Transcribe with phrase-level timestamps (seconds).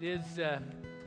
[0.00, 0.60] It is uh,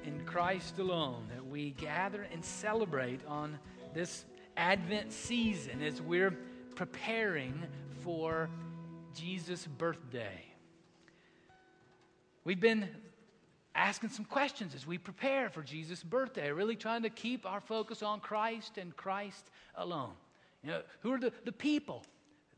[0.03, 3.57] in Christ alone that we gather and celebrate on
[3.93, 4.25] this
[4.57, 6.35] Advent season as we're
[6.75, 7.53] preparing
[8.03, 8.49] for
[9.15, 10.43] Jesus' birthday.
[12.43, 12.89] We've been
[13.75, 18.03] asking some questions as we prepare for Jesus' birthday, really trying to keep our focus
[18.03, 20.15] on Christ and Christ alone.
[20.63, 22.03] You know, who are the, the people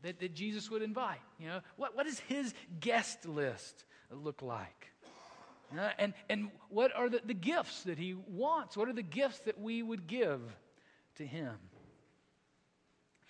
[0.02, 1.20] that, that Jesus would invite?
[1.38, 4.90] You know, what, what does his guest list look like?
[5.76, 8.76] Uh, and, and what are the, the gifts that he wants?
[8.76, 10.40] What are the gifts that we would give
[11.16, 11.54] to him?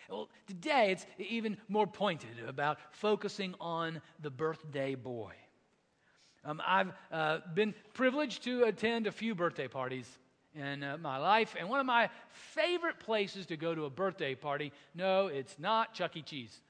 [0.09, 5.33] Well, today it's even more pointed about focusing on the birthday boy.
[6.45, 10.06] Um, I've uh, been privileged to attend a few birthday parties
[10.55, 14.34] in uh, my life, and one of my favorite places to go to a birthday
[14.34, 16.23] party no, it's not Chuck E.
[16.23, 16.61] Cheese.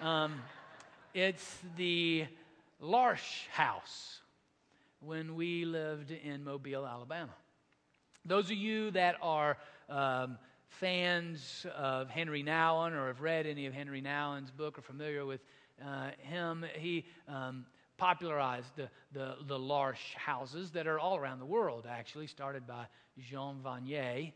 [0.00, 0.40] Um,
[1.14, 2.26] it's the
[2.80, 4.20] L'Arche House
[5.00, 7.34] when we lived in Mobile, Alabama.
[8.24, 9.56] Those of you that are
[9.88, 15.24] um, fans of Henri Nouwen or have read any of Henri Nouwen's book or familiar
[15.24, 15.40] with
[15.84, 17.64] uh, him, he um,
[17.96, 22.86] popularized the, the, the L'Arche houses that are all around the world, actually, started by
[23.18, 24.32] Jean Vanier,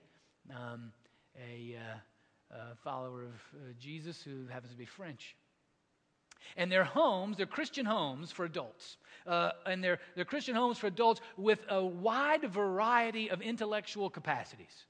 [0.50, 0.92] um,
[1.36, 5.36] a, uh, a, follower of uh, Jesus who happens to be French.
[6.56, 8.96] And they're homes, they're Christian homes for adults.
[9.26, 14.84] Uh, and they're, Christian homes for adults with a wide variety of intellectual capacities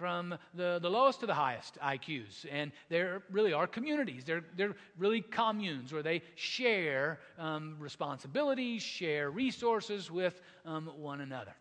[0.00, 2.46] from the, the lowest to the highest IQs.
[2.50, 4.24] And there really are communities.
[4.24, 11.54] They're, they're really communes where they share um, responsibilities, share resources with um, one another.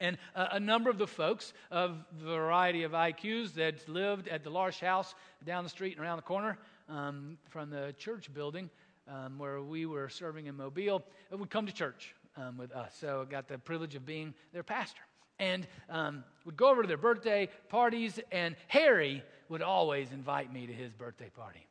[0.00, 4.50] And a, number of the folks of the variety of IQs that lived at the
[4.50, 6.58] L'Arche House down the street and around the corner
[6.90, 8.68] um, from the church building
[9.08, 12.94] um, where we were serving in Mobile would come to church um, with us.
[13.00, 15.02] So I got the privilege of being their pastor
[15.38, 20.66] and um, would go over to their birthday parties, and Harry would always invite me
[20.66, 21.66] to his birthday party.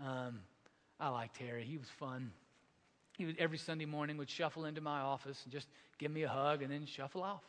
[0.00, 0.40] Um,
[0.98, 1.64] I liked Harry.
[1.64, 2.32] He was fun.
[3.18, 5.68] He would, every Sunday morning would shuffle into my office and just
[5.98, 7.42] give me a hug and then shuffle off.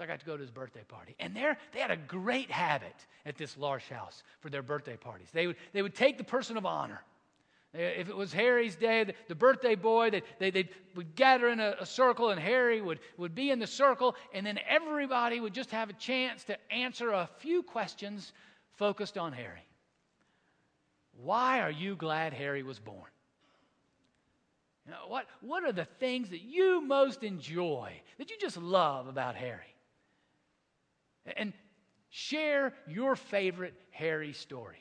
[0.00, 1.14] So I got to go to his birthday party.
[1.20, 2.94] And there, they had a great habit
[3.26, 5.28] at this L'Arche house for their birthday parties.
[5.30, 7.02] They would, they would take the person of honor
[7.74, 11.60] if it was Harry's day, the, the birthday boy, they, they, they would gather in
[11.60, 15.52] a, a, circle and Harry would, would be in the circle, and then everybody would
[15.52, 18.32] just have a chance to answer a few questions
[18.76, 19.66] focused on Harry.
[21.22, 23.10] Why are you glad Harry was born?
[24.86, 29.06] You know, what, what are the things that you most enjoy, that you just love
[29.06, 29.69] about Harry?
[31.36, 31.52] And
[32.10, 34.78] share your favorite Harry stories.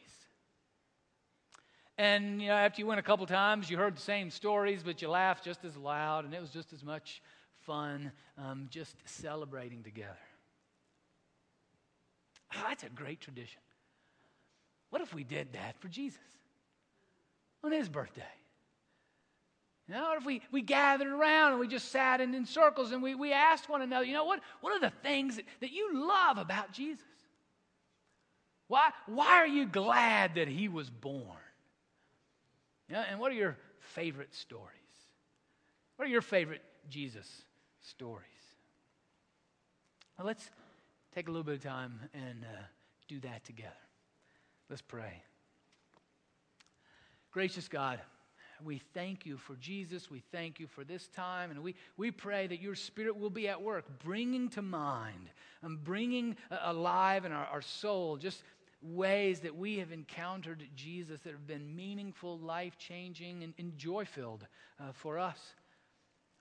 [1.97, 5.01] And you know, after you went a couple times, you heard the same stories, but
[5.01, 7.21] you laughed just as loud, and it was just as much
[7.65, 10.17] fun um, just celebrating together.
[12.55, 13.61] Oh, that's a great tradition.
[14.89, 16.21] What if we did that for Jesus
[17.63, 18.23] on his birthday?
[19.89, 23.01] You know, if we, we gathered around and we just sat in, in circles and
[23.01, 26.07] we, we asked one another, you know, what, what are the things that, that you
[26.07, 27.03] love about Jesus?
[28.67, 31.39] Why, why are you glad that he was born?
[32.87, 34.69] Yeah, and what are your favorite stories?
[35.95, 37.27] What are your favorite Jesus
[37.81, 38.25] stories?
[40.19, 40.51] Well, let's
[41.15, 42.61] take a little bit of time and uh,
[43.07, 43.73] do that together.
[44.69, 45.23] Let's pray.
[47.31, 47.99] Gracious God,
[48.63, 50.11] we thank you for Jesus.
[50.11, 51.51] We thank you for this time.
[51.51, 55.29] And we, we pray that your Spirit will be at work, bringing to mind
[55.61, 58.43] and bringing alive in our, our soul just
[58.81, 64.05] ways that we have encountered Jesus that have been meaningful, life changing, and, and joy
[64.05, 64.45] filled
[64.79, 65.39] uh, for us.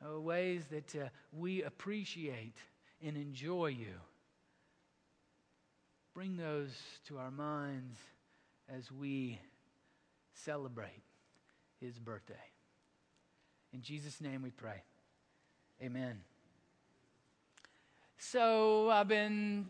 [0.01, 2.55] Uh, ways that uh, we appreciate
[3.05, 3.95] and enjoy you.
[6.15, 6.71] Bring those
[7.09, 7.99] to our minds
[8.69, 9.41] as we
[10.33, 11.08] celebrate
[11.81, 12.35] his birthday.
[13.73, 14.83] In Jesus' name we pray.
[15.83, 16.21] Amen.
[18.19, 19.67] So I've been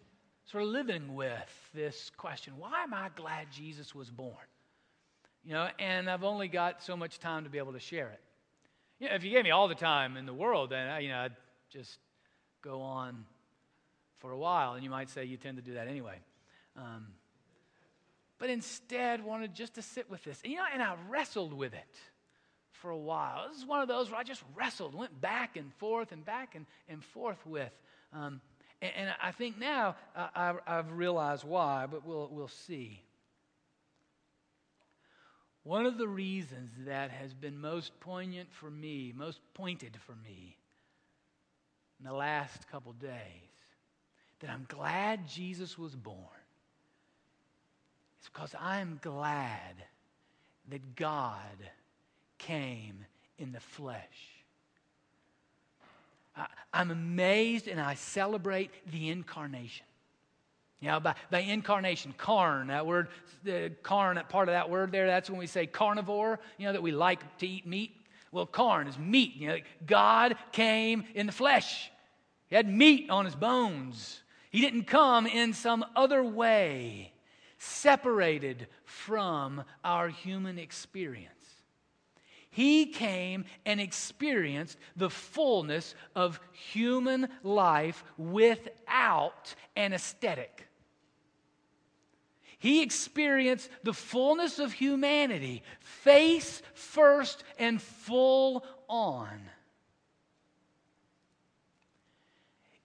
[0.46, 4.34] sort of living with this question why am I glad Jesus was born?
[5.44, 8.20] You know, and I've only got so much time to be able to share it.
[8.98, 11.08] You know, if you gave me all the time in the world, then, I, you
[11.08, 11.36] know, I'd
[11.70, 11.98] just
[12.62, 13.24] go on
[14.16, 16.16] for a while, and you might say you tend to do that anyway.
[16.76, 17.06] Um,
[18.38, 20.40] but instead, wanted just to sit with this.
[20.42, 21.98] And, you know, and I wrestled with it
[22.72, 23.48] for a while.
[23.48, 26.54] This is one of those where I just wrestled, went back and forth and back
[26.54, 27.72] and, and forth with.
[28.12, 28.40] Um,
[28.80, 33.02] and, and I think now I, have realized why, but we'll, we'll see.
[35.64, 40.56] One of the reasons that has been most poignant for me, most pointed for me
[41.98, 43.10] in the last couple days,
[44.40, 46.16] that I'm glad Jesus was born,
[48.22, 49.74] is because I'm glad
[50.70, 51.36] that God
[52.38, 53.04] came
[53.38, 54.02] in the flesh.
[56.36, 59.86] I, I'm amazed and I celebrate the incarnation.
[60.80, 63.08] You know, by, by incarnation, carn, that word,
[63.42, 66.72] the carn, that part of that word there, that's when we say carnivore, you know,
[66.72, 67.96] that we like to eat meat.
[68.30, 69.34] Well, carn is meat.
[69.34, 71.90] You know, God came in the flesh.
[72.48, 74.20] He had meat on his bones.
[74.50, 77.12] He didn't come in some other way,
[77.58, 81.34] separated from our human experience.
[82.50, 90.66] He came and experienced the fullness of human life without anesthetic.
[92.58, 99.40] He experienced the fullness of humanity, face first and full on.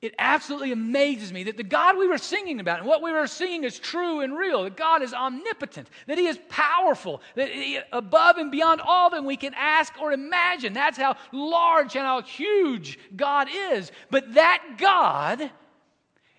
[0.03, 3.25] It absolutely amazes me that the God we were singing about and what we were
[3.25, 7.79] singing is true and real, that God is omnipotent, that He is powerful, that he,
[7.93, 10.73] above and beyond all that we can ask or imagine.
[10.73, 13.93] That's how large and how huge God is.
[14.11, 15.49] But that God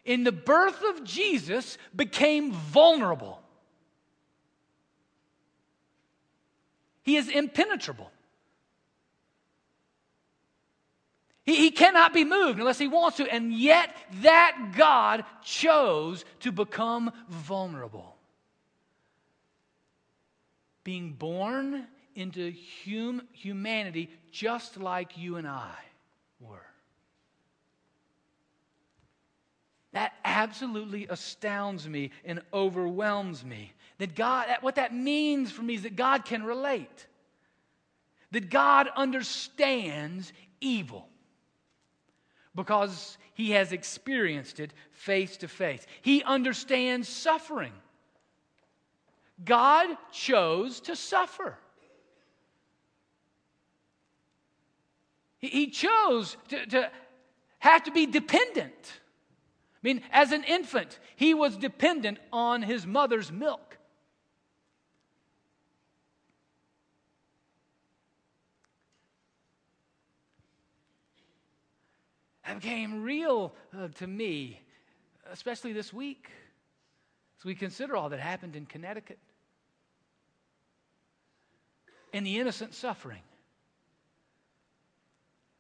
[0.05, 3.41] in the birth of Jesus became vulnerable.
[7.03, 8.11] He is impenetrable.
[11.45, 13.33] He, he cannot be moved unless he wants to.
[13.33, 18.17] And yet, that God chose to become vulnerable.
[20.83, 22.53] Being born into
[22.85, 25.75] hum, humanity just like you and I
[26.41, 26.67] were.
[29.93, 33.73] That absolutely astounds me and overwhelms me.
[33.99, 37.07] That God, what that means for me is that God can relate,
[38.33, 41.09] that God understands evil
[42.55, 45.87] because he has experienced it face to face.
[46.03, 47.73] He understands suffering.
[49.45, 51.59] God chose to suffer.
[55.39, 56.91] He chose to, to
[57.59, 58.73] have to be dependent.
[58.73, 63.74] I mean, as an infant, he was dependent on his mother's milk.
[72.47, 74.61] Became real uh, to me,
[75.31, 76.31] especially this week,
[77.39, 79.19] as we consider all that happened in Connecticut.
[82.13, 83.23] And the innocent suffering,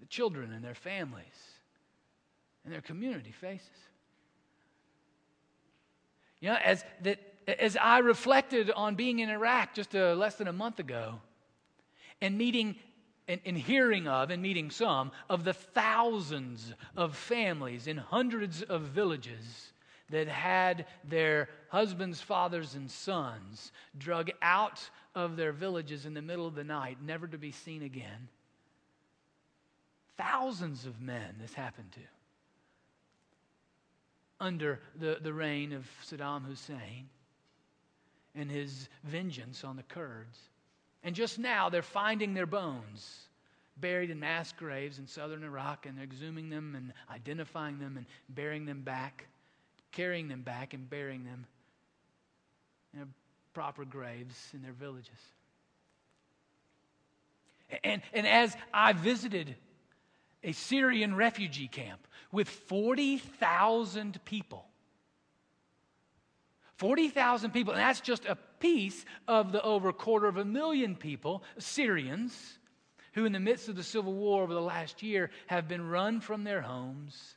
[0.00, 1.24] the children and their families.
[2.64, 3.68] And their community faces.
[6.40, 10.48] You know, as, that, as I reflected on being in Iraq just a, less than
[10.48, 11.20] a month ago
[12.20, 12.76] and meeting
[13.28, 18.82] and, and hearing of and meeting some of the thousands of families in hundreds of
[18.82, 19.72] villages
[20.10, 26.46] that had their husbands, fathers, and sons drug out of their villages in the middle
[26.46, 28.28] of the night, never to be seen again.
[30.16, 32.00] Thousands of men this happened to
[34.40, 37.08] under the, the reign of Saddam Hussein
[38.34, 40.38] and his vengeance on the Kurds.
[41.04, 43.28] And just now, they're finding their bones
[43.76, 48.06] buried in mass graves in southern Iraq, and they're exhuming them and identifying them and
[48.28, 49.26] burying them back,
[49.92, 51.46] carrying them back and burying them
[52.94, 53.12] in
[53.52, 55.10] proper graves in their villages.
[57.82, 59.54] And, and as I visited
[60.42, 64.66] a Syrian refugee camp with 40,000 people.
[66.76, 71.42] 40,000 people, and that's just a piece of the over quarter of a million people,
[71.58, 72.58] Syrians,
[73.12, 76.18] who in the midst of the civil war over the last year have been run
[76.18, 77.36] from their homes,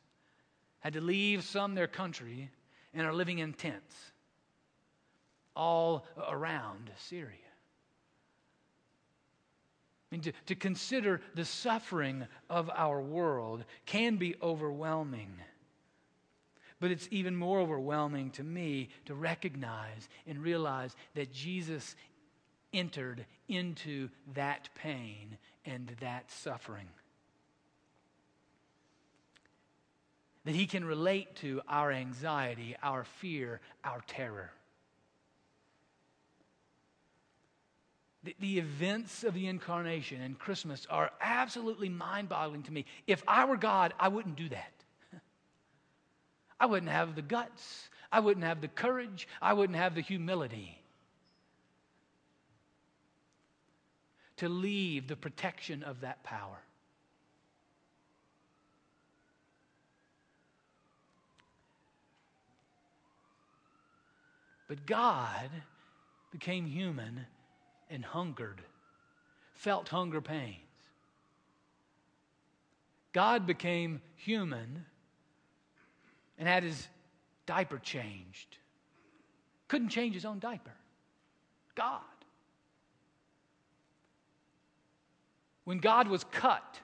[0.79, 2.49] had to leave some their country,
[2.93, 4.13] and are living in tents
[5.53, 7.33] all around Syria.
[10.09, 15.33] I mean, to, to consider the suffering of our world can be overwhelming.
[16.79, 21.95] But it's even more overwhelming to me to recognize and realize that Jesus
[22.71, 26.87] entered into that pain and that suffering.
[30.45, 34.51] That he can relate to our anxiety, our fear, our terror.
[38.39, 42.85] the, events of the incarnation and Christmas are absolutely mind boggling to me.
[43.05, 44.73] If I were God, I wouldn't do that.
[46.59, 50.77] I wouldn't have the guts, I wouldn't have the courage, I wouldn't have the humility.
[54.37, 56.59] to leave the protection of that power.
[64.67, 65.49] But God
[66.31, 67.25] became human
[67.89, 68.61] and hungered,
[69.53, 70.55] felt hunger pains.
[73.13, 74.85] God became human
[76.37, 76.87] and had his
[77.45, 78.57] diaper changed.
[79.67, 80.73] Couldn't change his own diaper.
[81.75, 82.01] God.
[85.63, 86.79] When God was cut,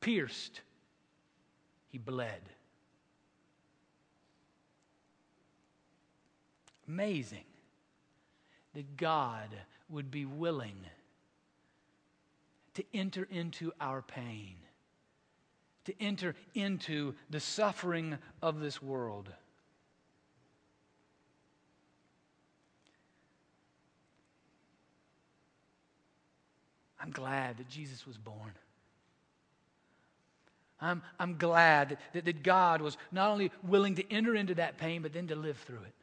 [0.00, 0.60] pierced,
[1.88, 2.42] he bled.
[6.86, 7.44] Amazing
[8.74, 9.48] that God
[9.88, 10.76] would be willing
[12.74, 14.56] to enter into our pain,
[15.84, 19.28] to enter into the suffering of this world.
[27.00, 28.52] I'm glad that Jesus was born.
[30.80, 35.02] I'm, I'm glad that, that God was not only willing to enter into that pain,
[35.02, 35.94] but then to live through it.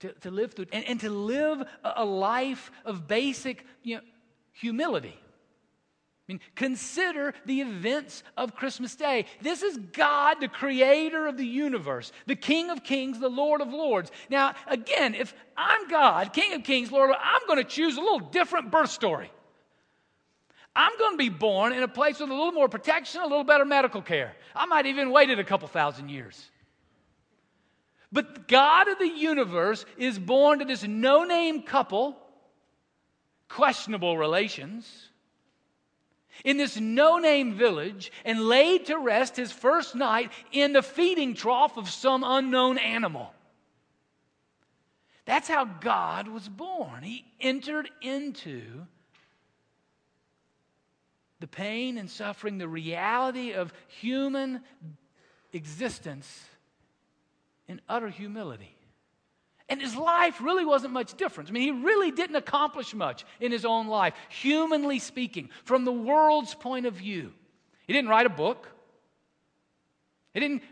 [0.00, 3.96] To, to live through it and, and to live a, a life of basic you
[3.96, 4.02] know,
[4.52, 5.18] humility.
[6.28, 9.24] I mean, consider the events of Christmas Day.
[9.40, 13.72] This is God, the creator of the universe, the King of kings, the Lord of
[13.72, 14.10] lords.
[14.28, 18.20] Now, again, if I'm God, King of kings, Lord, I'm going to choose a little
[18.20, 19.32] different birth story.
[20.76, 23.42] I'm going to be born in a place with a little more protection, a little
[23.42, 24.36] better medical care.
[24.54, 26.50] I might even waited a couple thousand years.
[28.12, 32.18] But God of the universe is born to this no name couple,
[33.48, 35.08] questionable relations
[36.44, 41.34] in this no name village and laid to rest his first night in the feeding
[41.34, 43.32] trough of some unknown animal.
[45.24, 47.02] That's how God was born.
[47.02, 48.62] He entered into
[51.40, 54.62] the pain and suffering, the reality of human
[55.52, 56.44] existence
[57.68, 58.77] in utter humility.
[59.68, 61.50] And his life really wasn't much different.
[61.50, 65.92] I mean, he really didn't accomplish much in his own life, humanly speaking, from the
[65.92, 67.32] world's point of view.
[67.86, 68.68] He didn't write a book,
[70.32, 70.62] he didn't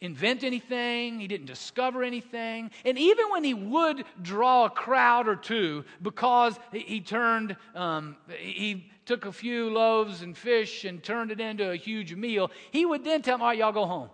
[0.00, 2.70] invent anything, he didn't discover anything.
[2.84, 8.90] And even when he would draw a crowd or two because he turned, um, he
[9.06, 13.02] took a few loaves and fish and turned it into a huge meal, he would
[13.02, 14.10] then tell them, All right, y'all go home.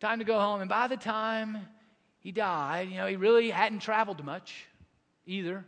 [0.00, 0.60] Time to go home.
[0.60, 1.58] And by the time
[2.18, 4.66] he died, you know, he really hadn't traveled much
[5.26, 5.64] either.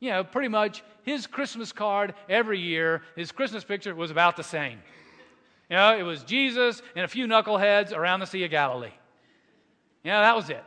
[0.00, 4.42] You know, pretty much his Christmas card every year, his Christmas picture was about the
[4.42, 4.78] same.
[5.70, 8.92] You know, it was Jesus and a few knuckleheads around the Sea of Galilee.
[10.02, 10.62] You know, that was it.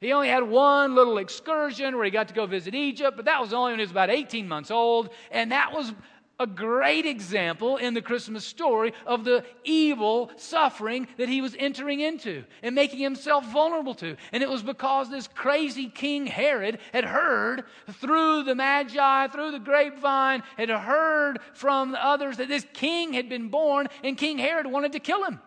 [0.00, 3.40] He only had one little excursion where he got to go visit Egypt, but that
[3.40, 5.08] was only when he was about 18 months old.
[5.30, 5.92] And that was
[6.38, 12.00] a great example in the Christmas story of the evil suffering that he was entering
[12.00, 14.16] into and making himself vulnerable to.
[14.32, 17.64] And it was because this crazy King Herod had heard
[18.00, 23.48] through the Magi, through the grapevine, had heard from others that this king had been
[23.48, 25.40] born, and King Herod wanted to kill him.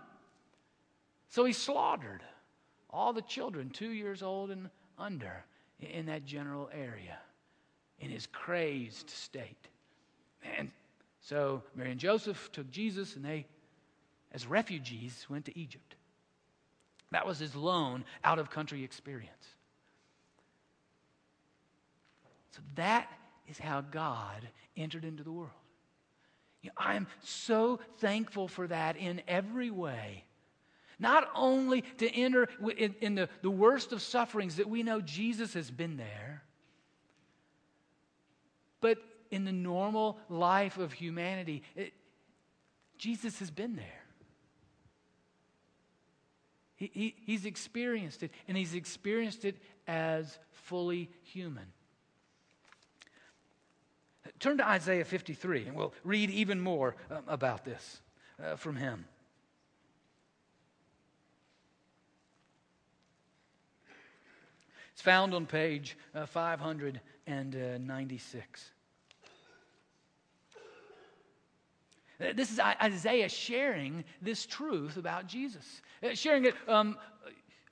[1.30, 2.24] So he slaughtered
[2.90, 5.46] all the children two years old and under
[5.80, 7.20] in that general area
[8.00, 9.68] in his crazed state.
[10.58, 10.72] And
[11.22, 13.46] so Mary and Joseph took Jesus and they,
[14.32, 15.96] as refugees, went to Egypt.
[17.12, 19.56] That was his lone out of country experience.
[22.52, 23.10] So that
[23.48, 24.48] is how God
[24.78, 25.52] entered into the world.
[26.62, 30.26] You know, I am so thankful for that in every way.
[31.00, 35.54] Not only to enter in, in the, the worst of sufferings that we know Jesus
[35.54, 36.44] has been there,
[38.82, 38.98] but
[39.32, 41.94] in the normal life of humanity, it,
[42.98, 43.86] Jesus has been there.
[46.76, 49.58] He, he, he's experienced it, and he's experienced it
[49.88, 51.66] as fully human.
[54.40, 58.00] Turn to Isaiah 53, and we'll read even more um, about this
[58.42, 59.04] uh, from him.
[64.94, 68.72] It's found on page uh, 596.
[70.54, 70.58] Uh,
[72.20, 76.98] this is Isaiah sharing this truth about Jesus, uh, sharing it um,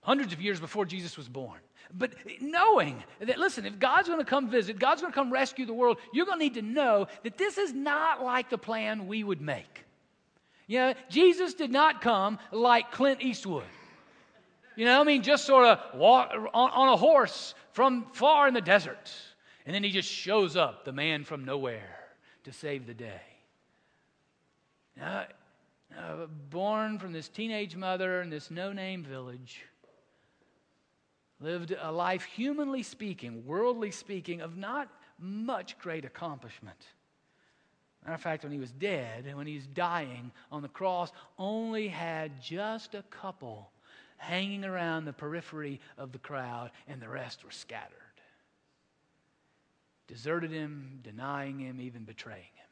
[0.02, 1.60] hundreds of years before Jesus was born.
[1.94, 5.66] But knowing that, listen, if God's going to come visit, God's going to come rescue
[5.66, 9.08] the world, you're going to need to know that this is not like the plan
[9.08, 9.86] we would make.
[10.66, 13.64] You know, Jesus did not come like Clint Eastwood.
[14.76, 18.54] You know, I mean, just sort of walk on, on a horse from far in
[18.54, 19.12] the desert.
[19.66, 22.00] And then he just shows up, the man from nowhere,
[22.44, 23.22] to save the day.
[25.02, 25.26] Uh,
[26.50, 29.64] born from this teenage mother in this no name village,
[31.40, 34.90] lived a life, humanly speaking, worldly speaking, of not
[35.20, 36.86] much great accomplishment.
[38.04, 41.12] Matter of fact, when he was dead and when he was dying on the cross,
[41.38, 43.70] only had just a couple
[44.18, 47.94] hanging around the periphery of the crowd, and the rest were scattered.
[50.08, 52.67] Deserted him, denying him, even betraying him.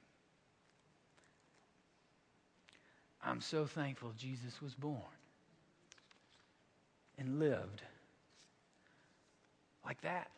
[3.26, 5.02] I'm so thankful Jesus was born
[7.18, 7.82] and lived
[9.84, 10.30] like that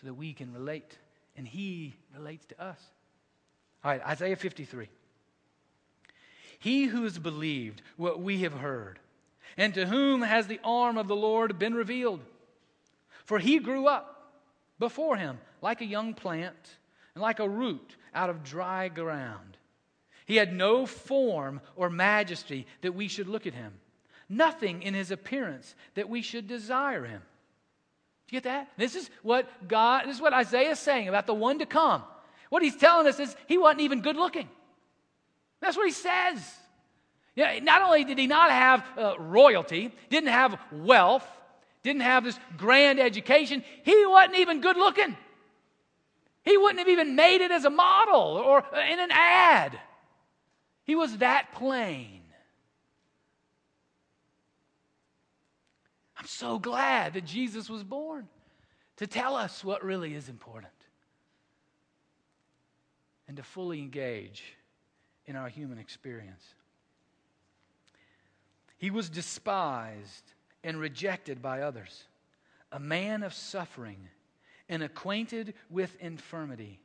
[0.00, 0.98] so that we can relate
[1.36, 2.78] and he relates to us.
[3.84, 4.88] All right, Isaiah 53.
[6.58, 8.98] He who has believed what we have heard,
[9.56, 12.20] and to whom has the arm of the Lord been revealed?
[13.24, 14.32] For he grew up
[14.78, 16.76] before him like a young plant
[17.14, 19.53] and like a root out of dry ground.
[20.26, 23.74] He had no form or majesty that we should look at him,
[24.28, 27.22] nothing in his appearance that we should desire him.
[28.26, 28.70] Do you get that?
[28.78, 32.02] This is what God, this is what Isaiah is saying about the one to come.
[32.48, 34.48] What he's telling us is he wasn't even good looking.
[35.60, 36.40] That's what he says.
[37.36, 41.26] Yeah, not only did he not have uh, royalty, didn't have wealth,
[41.82, 45.16] didn't have this grand education, he wasn't even good looking.
[46.44, 49.78] He wouldn't have even made it as a model or in an ad.
[50.84, 52.20] He was that plain.
[56.16, 58.28] I'm so glad that Jesus was born
[58.98, 60.72] to tell us what really is important
[63.26, 64.42] and to fully engage
[65.26, 66.44] in our human experience.
[68.76, 72.04] He was despised and rejected by others,
[72.70, 74.08] a man of suffering
[74.68, 76.80] and acquainted with infirmity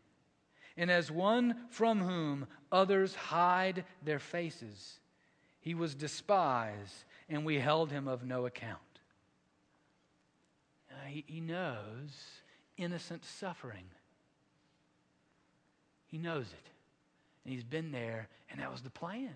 [0.80, 5.00] and as one from whom others hide their faces.
[5.60, 8.80] He was despised, and we held him of no account.
[10.90, 12.24] Uh, he, he knows
[12.78, 13.84] innocent suffering.
[16.08, 16.70] He knows it.
[17.44, 19.36] And he's been there, and that was the plan.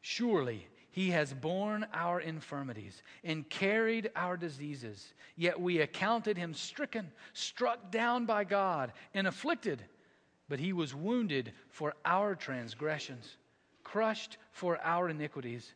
[0.00, 5.14] Surely he has borne our infirmities and carried our diseases.
[5.36, 9.82] Yet we accounted him stricken, struck down by God, and afflicted.
[10.50, 13.36] But he was wounded for our transgressions,
[13.82, 15.72] crushed for our iniquities.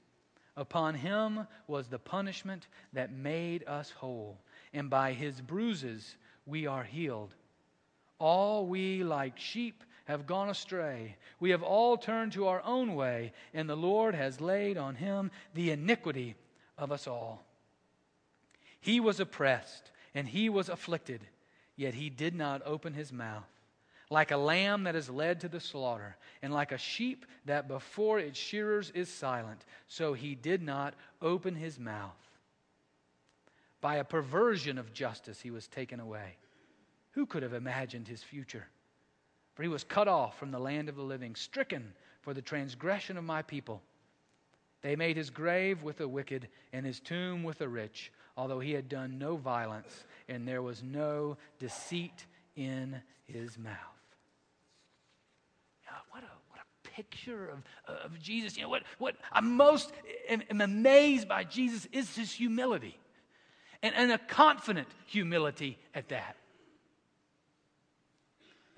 [0.55, 4.39] Upon him was the punishment that made us whole,
[4.75, 7.35] and by his bruises we are healed.
[8.19, 11.17] All we, like sheep, have gone astray.
[11.39, 15.31] We have all turned to our own way, and the Lord has laid on him
[15.55, 16.37] the iniquity
[16.79, 17.45] of us all.
[18.81, 21.21] He was oppressed and he was afflicted,
[21.77, 23.45] yet he did not open his mouth.
[24.09, 28.21] Like a lamb that is led to the slaughter, and like a sheep that before
[28.21, 32.15] its shearers is silent, so he did not open his mouth.
[33.81, 36.37] By a perversion of justice, he was taken away.
[37.11, 38.69] Who could have imagined his future?
[39.57, 43.17] For he was cut off from the land of the living, stricken for the transgression
[43.17, 43.83] of my people.
[44.83, 48.73] They made his grave with the wicked and his tomb with the rich, although he
[48.73, 53.75] had done no violence and there was no deceit in his mouth.
[56.11, 58.57] what, a, what a picture of, of Jesus.
[58.59, 59.91] You know, what, what I'm most
[60.29, 62.99] am, am amazed by Jesus is his humility
[63.83, 66.37] and, and a confident humility at that.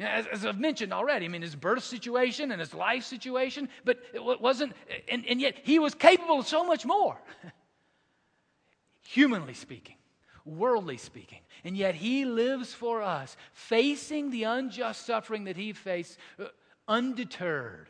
[0.00, 3.98] As, as, I've mentioned already, I mean, his birth situation and his life situation, but
[4.14, 4.74] it wasn't,
[5.08, 7.20] and, and yet he was capable of so much more,
[9.02, 9.96] humanly speaking,
[10.44, 11.40] worldly speaking.
[11.64, 16.44] And yet he lives for us, facing the unjust suffering that he faced, uh,
[16.86, 17.88] undeterred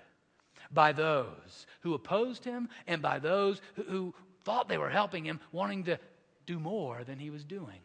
[0.70, 5.40] by those who opposed him and by those who, who thought they were helping him,
[5.52, 5.98] wanting to
[6.46, 7.80] do more than he was doing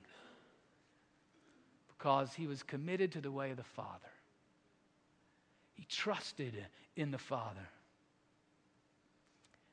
[2.03, 4.12] because he was committed to the way of the Father.
[5.75, 6.53] He trusted
[6.95, 7.67] in the Father.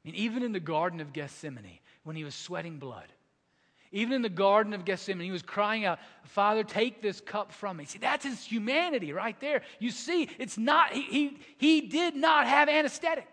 [0.04, 3.06] I mean, even in the Garden of Gethsemane, when he was sweating blood,
[3.92, 7.76] even in the Garden of Gethsemane, he was crying out, Father, take this cup from
[7.76, 7.84] me.
[7.84, 9.62] See, that's his humanity right there.
[9.78, 13.26] You see, it's not, he, he, he did not have anesthetic,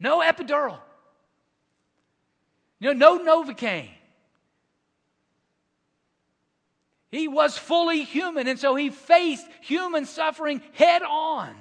[0.00, 0.78] no epidural,
[2.80, 3.90] you know, no Novocaine.
[7.10, 11.54] He was fully human, and so he faced human suffering head on.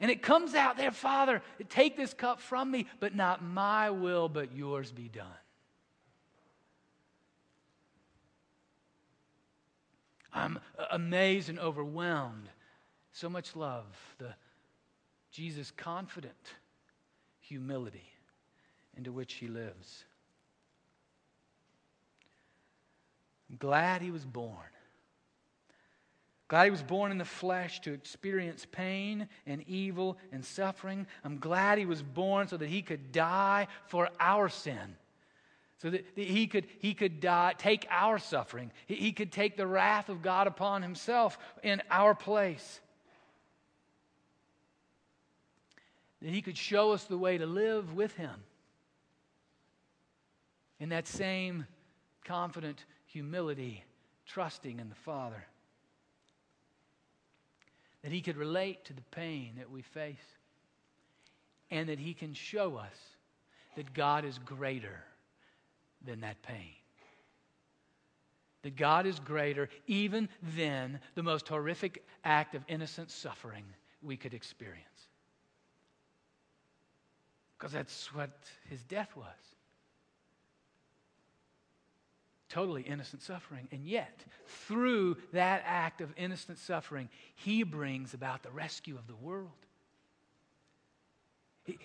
[0.00, 4.28] And it comes out there, Father, take this cup from me, but not my will,
[4.28, 5.26] but yours be done.
[10.32, 10.58] I'm
[10.90, 12.48] amazed and overwhelmed.
[13.12, 13.84] So much love,
[14.18, 14.34] the
[15.30, 16.54] Jesus' confident
[17.40, 18.08] humility
[18.96, 20.04] into which he lives.
[23.50, 24.56] I'm glad he was born.
[26.50, 31.06] Glad he was born in the flesh to experience pain and evil and suffering.
[31.22, 34.96] I'm glad he was born so that he could die for our sin.
[35.78, 38.72] So that he could, he could die, take our suffering.
[38.86, 42.80] He, he could take the wrath of God upon himself in our place.
[46.20, 48.42] That he could show us the way to live with him
[50.80, 51.64] in that same
[52.24, 53.84] confident humility,
[54.26, 55.46] trusting in the Father.
[58.02, 60.16] That He could relate to the pain that we face,
[61.70, 62.96] and that He can show us
[63.76, 65.04] that God is greater
[66.04, 66.74] than that pain.
[68.62, 73.64] That God is greater even than the most horrific act of innocent suffering
[74.02, 74.86] we could experience.
[77.56, 78.30] Because that's what
[78.68, 79.26] His death was
[82.50, 83.68] totally innocent suffering.
[83.72, 84.24] And yet,
[84.66, 89.48] through that act of innocent suffering, he brings about the rescue of the world.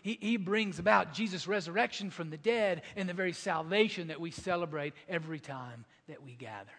[0.02, 4.32] He, he, brings about Jesus' resurrection from the dead and the very salvation that we
[4.32, 6.72] celebrate every time that we gather.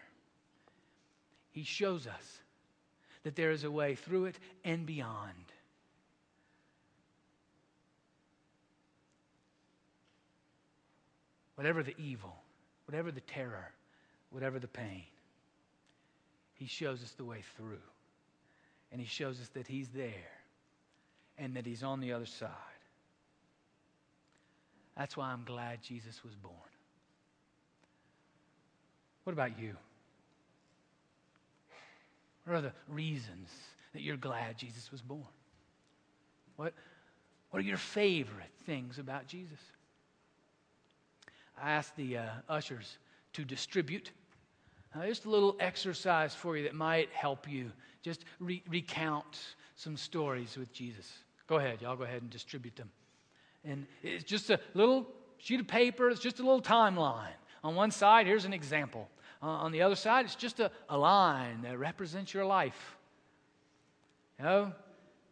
[1.51, 2.39] He shows us
[3.23, 5.31] that there is a way through it and beyond.
[11.55, 12.35] Whatever the evil,
[12.85, 13.71] whatever the terror,
[14.37, 15.01] whatever the pain,
[16.53, 17.81] He shows us the way through.
[18.91, 20.29] And He shows us that He's there
[21.39, 22.51] and that He's on the other side.
[24.95, 26.53] That's why I'm glad Jesus was born.
[29.23, 29.75] What about you?
[32.45, 33.49] What are the reasons
[33.93, 35.23] that you're glad Jesus was born?
[36.57, 36.75] What,
[37.49, 39.59] what are your favorite things about Jesus?
[41.59, 42.99] I asked the uh, ushers
[43.33, 44.11] to distribute.
[44.95, 47.71] Uh, just a little exercise for you that might help you.
[48.01, 49.39] Just re- recount
[49.75, 51.11] some stories with Jesus.
[51.47, 52.89] Go ahead, y'all go ahead and distribute them.
[53.63, 57.35] And it's just a little sheet of paper, it's just a little timeline.
[57.63, 59.07] On one side, here's an example.
[59.41, 62.97] Uh, on the other side, it's just a, a line that represents your life.
[64.39, 64.71] You know,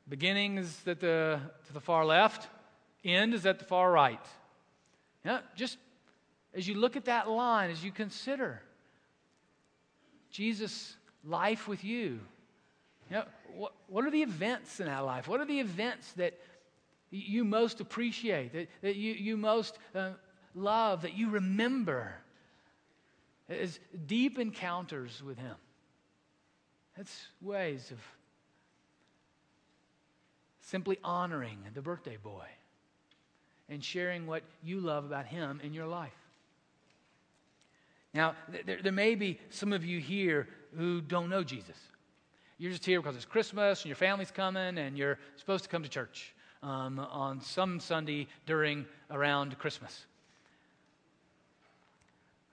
[0.08, 2.48] beginning is at the, to the far left,
[3.04, 4.26] end is at the far right.
[5.24, 5.78] Yeah, just
[6.54, 8.62] as you look at that line, as you consider
[10.36, 12.19] Jesus' life with you,
[13.10, 13.24] you know,
[13.56, 15.30] what, what are the events in our life?
[15.30, 16.38] What are the events that
[17.10, 20.10] you most appreciate, that, that you, you most uh,
[20.54, 22.13] love, that you remember
[23.48, 25.56] as deep encounters with Him?
[26.98, 28.00] That's ways of
[30.60, 32.48] simply honoring the birthday boy
[33.69, 36.12] and sharing what you love about Him in your life.
[38.15, 38.34] Now,
[38.65, 40.47] there, there may be some of you here
[40.78, 41.75] who don't know Jesus.
[42.58, 45.84] You're just here because it's Christmas and your family's coming and you're supposed to come
[45.84, 50.06] to church um, on some Sunday during around Christmas.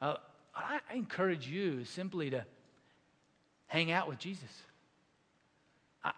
[0.00, 0.16] Uh,
[0.52, 2.44] I, encourage you simply to
[3.68, 4.50] hang out with Jesus.
[6.02, 6.10] I,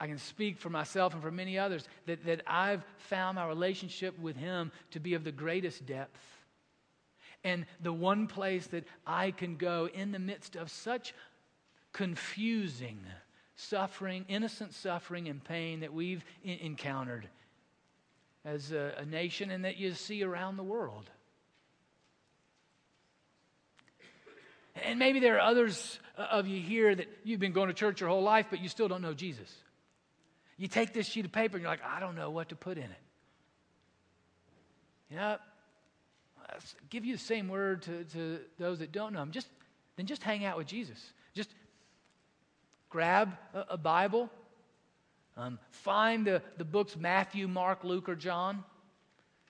[0.00, 4.18] I can speak for myself and for many others that, that I've found my relationship
[4.18, 6.18] with Him to be of the greatest depth
[7.44, 11.14] and the one place that I can go in the midst of such
[11.92, 13.00] confusing
[13.56, 17.26] suffering, innocent suffering and pain that we've encountered
[18.44, 21.10] as a, a nation and that you see around the world.
[24.84, 28.00] And maybe there are others uh, of you here that you've been going to church
[28.00, 29.50] your whole life, but you still don't know Jesus.
[30.58, 32.76] You take this sheet of paper and you're like, I don't know what to put
[32.76, 32.90] in it.
[35.10, 35.38] Know,
[36.90, 39.30] give you the same word to, to those that don't know him.
[39.30, 39.48] Just,
[39.96, 41.12] then just hang out with Jesus.
[41.34, 41.50] Just
[42.88, 44.30] grab a, a Bible,
[45.36, 48.64] um, find the, the books Matthew, Mark, Luke, or John.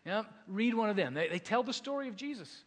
[0.05, 1.15] Know, read one of them.
[1.15, 2.63] They, they tell the story of Jesus.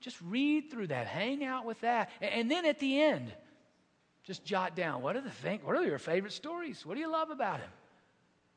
[0.00, 2.10] Just read through that, hang out with that.
[2.20, 3.32] And, and then at the end,
[4.22, 6.86] just jot down what are the thing, what are your favorite stories?
[6.86, 7.70] What do you love about him?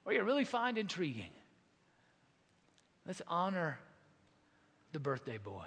[0.03, 1.31] What do you really find intriguing?
[3.05, 3.79] Let's honor
[4.91, 5.65] the birthday boy.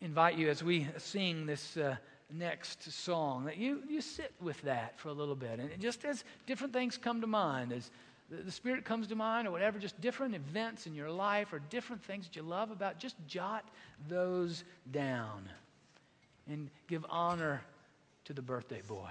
[0.00, 1.96] invite you as we sing this uh,
[2.32, 5.58] next song, that you, you sit with that for a little bit.
[5.58, 7.90] And just as different things come to mind, as
[8.30, 11.60] the, the Spirit comes to mind, or whatever, just different events in your life or
[11.70, 13.68] different things that you love about, just jot
[14.08, 15.48] those down
[16.48, 17.62] and give honor
[18.24, 19.10] to the birthday boy.